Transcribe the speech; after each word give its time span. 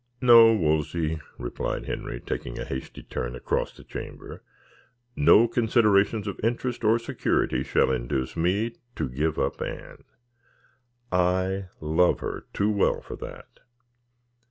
"No, 0.19 0.51
Wolsey," 0.55 1.19
replied 1.37 1.85
Henry, 1.85 2.19
taking 2.19 2.57
a 2.57 2.65
hasty 2.65 3.03
turn 3.03 3.35
across 3.35 3.71
the 3.71 3.83
chamber; 3.83 4.41
"no 5.15 5.47
considerations 5.47 6.27
of 6.27 6.39
interests 6.41 6.83
or 6.83 6.97
security 6.97 7.61
shall 7.61 7.91
induce 7.91 8.35
me 8.35 8.73
to 8.95 9.07
give 9.07 9.37
up 9.37 9.61
Anne. 9.61 10.03
I 11.11 11.67
love 11.79 12.19
her 12.21 12.47
too 12.51 12.71
well 12.71 13.01
for 13.01 13.15
that. 13.17 13.59